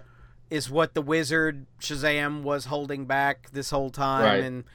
[0.49, 4.43] Is what the wizard Shazam was holding back this whole time, right.
[4.43, 4.65] and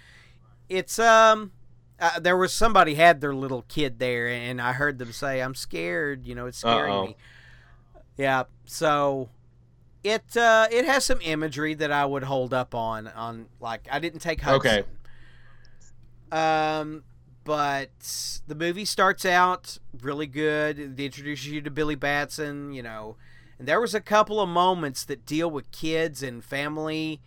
[0.71, 1.53] it's um
[1.99, 5.55] uh, there was somebody had their little kid there, and I heard them say, "I'm
[5.55, 7.07] scared." You know, it's scaring Uh-oh.
[7.07, 7.17] me.
[8.17, 8.45] Yeah.
[8.65, 9.31] So
[10.05, 13.99] it uh, it has some imagery that I would hold up on on like I
[13.99, 14.85] didn't take Hudson.
[14.85, 14.85] Okay.
[16.33, 17.05] Um,
[17.45, 20.79] but the movie starts out really good.
[20.79, 22.73] It introduces you to Billy Batson.
[22.73, 23.17] You know,
[23.59, 27.21] and there was a couple of moments that deal with kids and family.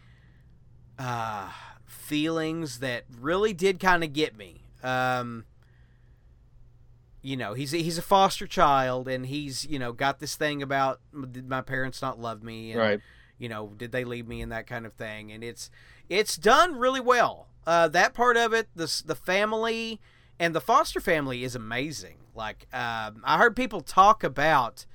[0.97, 1.49] Uh,
[1.89, 4.63] feelings that really did kind of get me.
[4.83, 5.45] Um,
[7.21, 10.61] you know, he's a, he's a foster child, and he's you know got this thing
[10.61, 13.01] about did my parents not love me, and, right?
[13.37, 15.69] You know, did they leave me, and that kind of thing, and it's
[16.07, 17.47] it's done really well.
[17.67, 19.99] Uh, that part of it, the the family
[20.39, 22.17] and the foster family is amazing.
[22.33, 24.85] Like um, I heard people talk about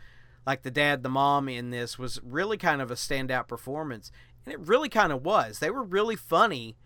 [0.47, 4.11] like the dad, the mom in this was really kind of a standout performance,
[4.45, 5.59] and it really kind of was.
[5.59, 6.77] They were really funny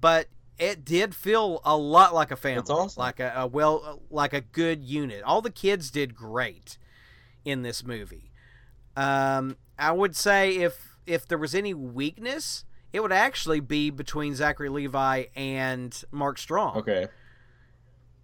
[0.00, 0.28] but
[0.58, 3.00] it did feel a lot like a family, awesome.
[3.00, 5.22] like a, a, well, like a good unit.
[5.22, 6.78] All the kids did great
[7.44, 8.32] in this movie.
[8.96, 14.34] Um, I would say if if there was any weakness, it would actually be between
[14.34, 16.78] Zachary Levi and Mark Strong.
[16.78, 17.08] Okay.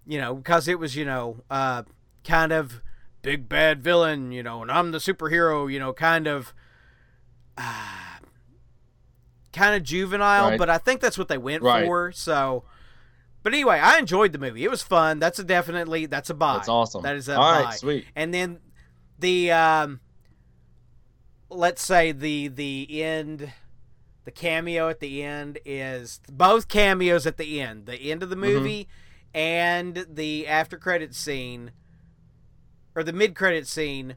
[0.06, 1.82] You know, because it was you know uh,
[2.24, 2.80] kind of
[3.20, 6.54] big bad villain, you know, and I'm the superhero, you know, kind of.
[7.58, 8.11] Uh,
[9.52, 10.58] kind of juvenile, right.
[10.58, 11.84] but I think that's what they went right.
[11.84, 12.12] for.
[12.12, 12.64] So,
[13.42, 14.64] But anyway, I enjoyed the movie.
[14.64, 15.18] It was fun.
[15.18, 16.54] That's a definitely that's a buy.
[16.56, 17.02] That's awesome.
[17.02, 17.62] That is a All buy.
[17.64, 18.06] right, sweet.
[18.16, 18.60] And then
[19.18, 20.00] the um,
[21.50, 23.52] let's say the the end,
[24.24, 27.86] the cameo at the end is both cameos at the end.
[27.86, 28.40] The end of Mm-hmm.
[28.40, 28.88] the movie
[29.34, 31.72] and the after credit scene
[32.94, 34.16] or the mid credit scene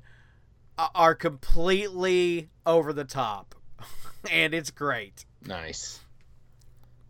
[0.94, 3.55] are completely over the top,
[4.32, 5.26] and it's great.
[5.46, 6.00] Nice.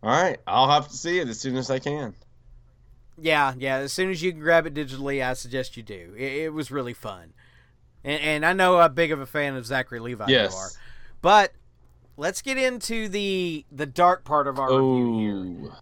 [0.02, 2.14] All right, I'll have to see it as soon as I can.
[3.18, 3.76] Yeah, yeah.
[3.76, 6.14] As soon as you can grab it digitally, I suggest you do.
[6.16, 7.32] It, it was really fun,
[8.04, 10.68] and, and I know how big of a fan of Zachary Levi you are.
[11.22, 11.52] But
[12.16, 15.70] let's get into the the dark part of our review here.
[15.72, 15.78] Oh,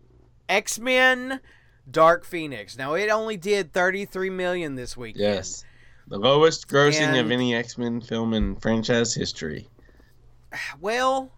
[0.49, 1.41] X Men,
[1.91, 2.79] Dark Phoenix.
[2.79, 5.23] Now it only did thirty three million this weekend.
[5.23, 5.65] yes.
[6.07, 9.69] The lowest grossing of any X Men film in franchise history.
[10.81, 11.33] Well,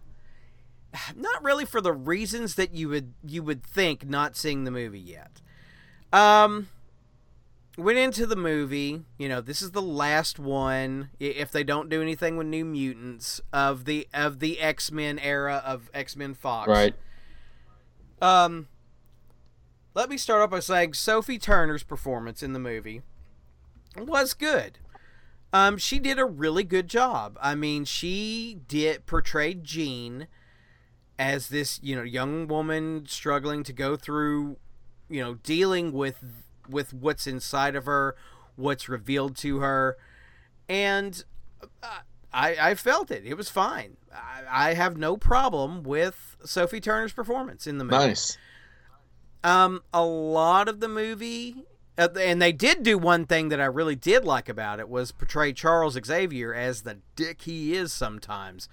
[1.15, 4.99] not really for the reasons that you would you would think not seeing the movie
[4.99, 5.41] yet.
[6.13, 6.69] Um
[7.77, 12.01] went into the movie, you know, this is the last one if they don't do
[12.01, 16.67] anything with New Mutants of the of the X-Men era of X-Men Fox.
[16.67, 16.95] Right.
[18.21, 18.67] Um
[19.93, 23.01] let me start off by saying Sophie Turner's performance in the movie
[23.97, 24.79] was good.
[25.53, 27.37] Um, she did a really good job.
[27.41, 30.27] I mean, she did portrayed Jean
[31.17, 34.57] as this, you know, young woman struggling to go through,
[35.09, 36.23] you know, dealing with
[36.69, 38.15] with what's inside of her,
[38.55, 39.97] what's revealed to her,
[40.67, 41.23] and
[41.81, 41.99] uh,
[42.33, 43.25] I I felt it.
[43.25, 43.97] It was fine.
[44.13, 48.07] I, I have no problem with Sophie Turner's performance in the movie.
[48.07, 48.37] Nice.
[49.43, 51.63] Um, a lot of the movie,
[51.97, 55.51] and they did do one thing that I really did like about it was portray
[55.53, 58.69] Charles Xavier as the dick he is sometimes.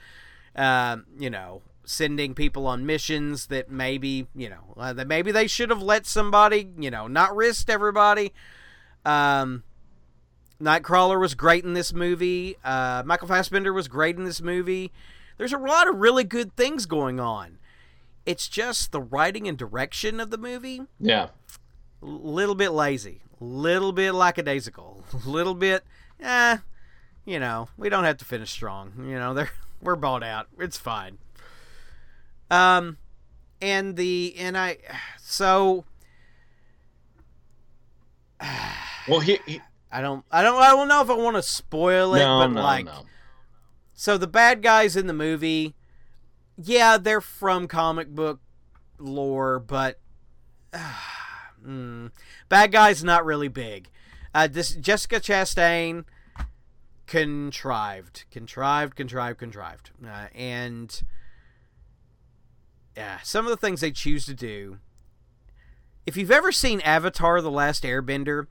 [0.56, 5.46] Um, you know, sending people on missions that maybe you know uh, that maybe they
[5.46, 8.32] should have let somebody you know not risked everybody.
[9.04, 9.64] Um,
[10.60, 12.56] Nightcrawler was great in this movie.
[12.64, 14.92] Uh, Michael Fassbender was great in this movie.
[15.36, 17.58] There's a lot of really good things going on.
[18.24, 21.28] It's just the writing and direction of the movie Yeah.
[22.04, 25.84] Little bit lazy, little bit lackadaisical, little bit,
[26.20, 26.58] eh,
[27.24, 28.92] you know, we don't have to finish strong.
[28.98, 29.50] You know, they're
[29.82, 30.48] we're bought out.
[30.58, 31.18] It's fine.
[32.50, 32.98] Um,
[33.60, 34.78] and the and I,
[35.20, 35.84] so
[39.08, 39.60] Well, he, he
[39.92, 42.48] I don't I don't I don't know if I want to spoil it, no, but
[42.48, 43.04] no, like, no.
[43.92, 45.74] so the bad guys in the movie,
[46.56, 48.40] yeah, they're from comic book
[48.98, 50.00] lore, but
[51.66, 52.10] mm,
[52.48, 53.88] bad guys not really big.
[54.34, 56.04] Uh, this Jessica Chastain
[57.06, 61.02] contrived, contrived, contrived, contrived, uh, and
[62.96, 64.78] yeah, some of the things they choose to do.
[66.06, 68.46] If you've ever seen Avatar: The Last Airbender,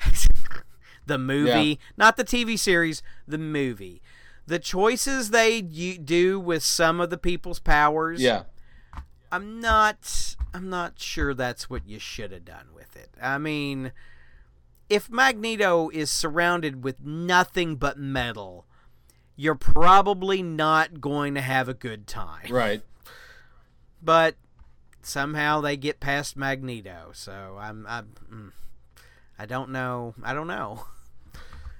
[1.06, 4.02] the movie, not the TV series, the movie,
[4.46, 8.44] the choices they do with some of the people's powers, Yeah.
[9.30, 13.10] I'm not I'm not sure that's what you should have done with it.
[13.20, 13.92] I mean,
[14.88, 18.66] if Magneto is surrounded with nothing but metal,
[19.36, 22.50] you're probably not going to have a good time.
[22.50, 22.82] Right.
[24.02, 24.36] But
[25.02, 28.52] somehow they get past Magneto, so I'm I'm mm,
[29.38, 30.14] I don't know.
[30.22, 30.84] I don't know.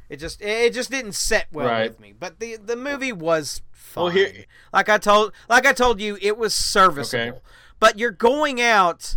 [0.09, 1.91] It just it just didn't set well Right.
[1.91, 2.15] with me.
[2.19, 4.05] But the the movie was fine.
[4.05, 7.29] Well, here- like I told like I told you, it was serviceable.
[7.37, 7.39] Okay.
[7.81, 9.17] But you're going out.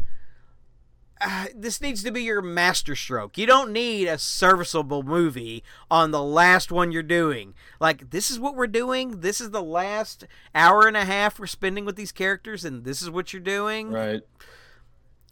[1.24, 3.38] Uh, this needs to be your masterstroke.
[3.38, 7.54] You don't need a serviceable movie on the last one you're doing.
[7.80, 9.20] Like this is what we're doing.
[9.20, 10.26] This is the last
[10.56, 13.92] hour and a half we're spending with these characters, and this is what you're doing.
[13.92, 14.22] Right.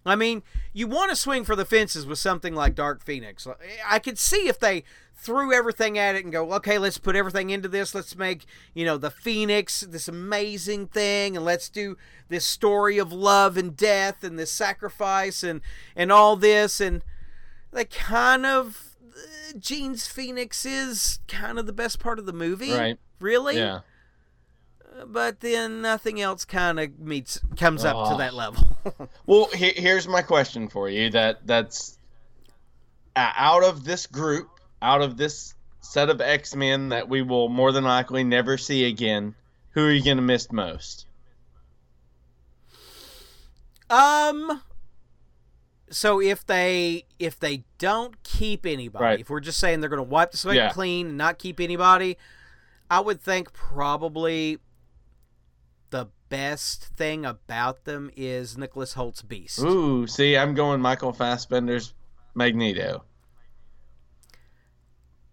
[0.06, 3.48] I mean, you want to swing for the fences with something like Dark Phoenix.
[3.88, 4.84] I could see if they
[5.22, 7.94] threw everything at it and go, okay, let's put everything into this.
[7.94, 11.98] Let's make, you know, the Phoenix this amazing thing and let's do
[12.30, 15.62] this story of love and death and this sacrifice and
[15.96, 17.04] and all this and
[17.72, 22.72] they kind of uh, Jean's Phoenix is kind of the best part of the movie.
[22.72, 22.98] Right.
[23.20, 23.58] Really?
[23.58, 23.82] Yeah.
[25.08, 28.66] But then nothing else kind of meets comes up to that level.
[29.26, 31.10] Well, he, here's my question for you.
[31.12, 31.98] That that's
[33.16, 34.50] uh, out of this group,
[34.82, 38.86] out of this set of X Men that we will more than likely never see
[38.86, 39.36] again.
[39.72, 41.06] Who are you gonna miss most?
[43.90, 44.62] Um.
[45.92, 49.20] So if they if they don't keep anybody, Right.
[49.20, 50.70] if we're just saying they're going to wipe the slate Yeah.
[50.72, 52.18] clean and not keep anybody,
[52.92, 54.60] I would think probably
[55.90, 59.60] the best thing about them is Nicholas Hoult's Beast.
[59.60, 61.94] Ooh, see, I'm going Michael Fassbender's
[62.36, 63.04] Magneto.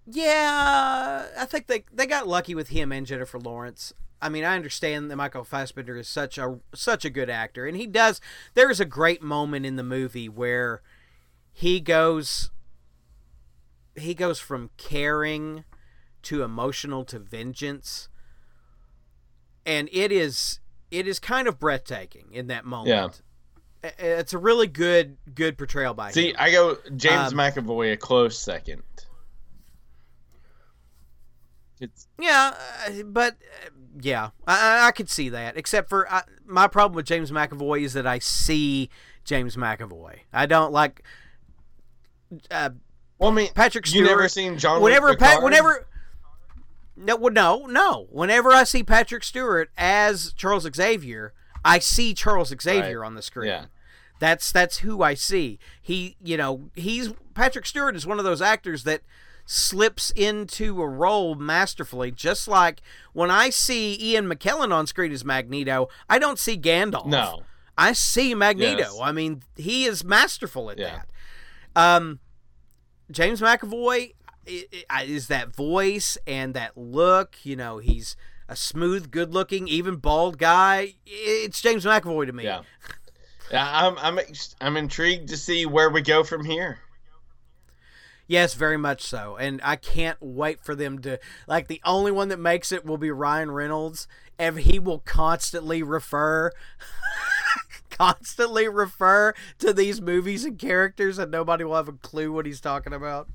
[0.07, 3.93] Yeah, I think they they got lucky with him and Jennifer Lawrence.
[4.23, 7.77] I mean, I understand that Michael Fassbender is such a such a good actor, and
[7.77, 8.21] he does.
[8.55, 10.81] There is a great moment in the movie where
[11.53, 12.51] he goes
[13.97, 15.65] he goes from caring
[16.23, 18.09] to emotional to vengeance,
[19.67, 20.61] and it is
[20.91, 23.21] it is kind of breathtaking in that moment.
[23.83, 23.91] Yeah.
[23.99, 26.37] It's a really good good portrayal by See, him.
[26.39, 28.83] I go James um, McAvoy a close second.
[31.79, 32.55] It's yeah,
[32.87, 35.57] uh, but uh, yeah, I, I could see that.
[35.57, 38.89] Except for I, my problem with James McAvoy is that I see
[39.25, 40.21] James McAvoy.
[40.33, 41.03] I don't like.
[42.51, 42.71] Uh,
[43.19, 44.05] well, I mean, Patrick Stewart.
[44.05, 44.83] You never seen John?
[44.83, 45.87] Whenever, Pat, whenever.
[46.97, 48.07] No, no, no.
[48.11, 51.35] Whenever I see Patrick Stewart as Charles Xavier,
[51.65, 53.07] I see Charles Xavier right.
[53.07, 53.49] on the screen.
[53.49, 53.67] Yeah.
[54.19, 55.59] That's that's who I see.
[55.83, 59.03] He, you know, he's Patrick Stewart is one of those actors that
[59.45, 62.11] slips into a role masterfully.
[62.11, 62.81] Just like
[63.13, 67.07] when I see Ian McKellen on screen as Magneto, I don't see Gandalf.
[67.07, 67.43] No,
[67.77, 68.79] I see Magneto.
[68.79, 68.99] Yes.
[69.03, 71.03] I mean, he is masterful at yeah.
[71.75, 71.81] that.
[71.97, 72.21] Um,
[73.11, 74.15] James McAvoy
[74.47, 77.37] is that voice and that look.
[77.45, 78.17] You know, he's
[78.49, 80.95] a smooth, good-looking, even bald guy.
[81.05, 82.45] It's James McAvoy to me.
[82.45, 82.63] Yeah.
[83.51, 84.25] Yeah, I'm I'm
[84.61, 86.81] I'm intrigued to see where we go from here.
[88.27, 89.37] Yes, very much so.
[89.37, 92.99] And I can't wait for them to like the only one that makes it will
[92.99, 96.51] be Ryan Reynolds and he will constantly refer
[97.91, 102.61] constantly refer to these movies and characters and nobody will have a clue what he's
[102.61, 103.29] talking about.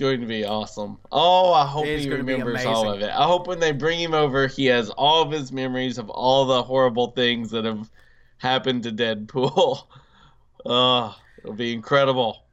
[0.00, 0.96] Going to be awesome.
[1.12, 3.10] Oh, I hope he remembers all of it.
[3.10, 6.46] I hope when they bring him over he has all of his memories of all
[6.46, 7.90] the horrible things that have
[8.38, 9.84] happened to Deadpool.
[10.64, 12.44] Oh, it'll be incredible.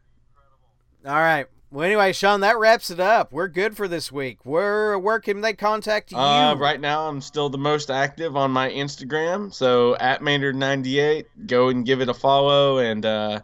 [1.05, 1.47] All right.
[1.71, 3.31] Well, anyway, Sean, that wraps it up.
[3.31, 4.39] We're good for this week.
[4.43, 6.17] Where where can they contact you?
[6.17, 11.25] Uh, right now, I'm still the most active on my Instagram, so at Maynard98.
[11.45, 13.39] Go and give it a follow, and uh,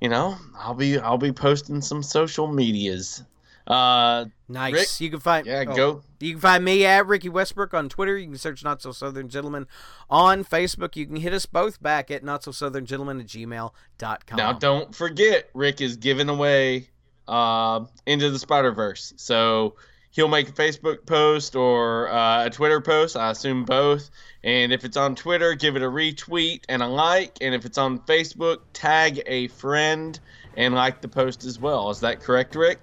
[0.00, 3.22] you know, I'll be I'll be posting some social medias.
[3.68, 4.72] Uh, nice.
[4.72, 6.02] Rick, you can find yeah, oh, go.
[6.20, 8.16] You can find me at Ricky Westbrook on Twitter.
[8.16, 9.66] You can search Not So Southern Gentleman
[10.08, 10.96] on Facebook.
[10.96, 14.36] You can hit us both back at Not So Southern Gentleman at gmail.com.
[14.36, 16.88] Now, don't forget, Rick is giving away
[17.28, 19.12] uh, Into the Spider Verse.
[19.16, 19.74] So
[20.10, 23.16] he'll make a Facebook post or uh, a Twitter post.
[23.16, 24.10] I assume both.
[24.42, 27.38] And if it's on Twitter, give it a retweet and a like.
[27.40, 30.18] And if it's on Facebook, tag a friend
[30.56, 31.90] and like the post as well.
[31.90, 32.78] Is that correct, Rick?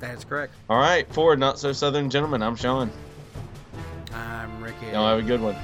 [0.00, 0.54] That's correct.
[0.68, 1.12] All right.
[1.12, 2.90] For Not So Southern Gentlemen, I'm Sean.
[4.12, 4.86] I'm Ricky.
[4.86, 5.56] Y'all have a good one.